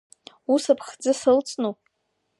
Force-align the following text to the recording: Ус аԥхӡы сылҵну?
Ус 0.53 0.63
аԥхӡы 0.71 1.11
сылҵну? 1.19 1.71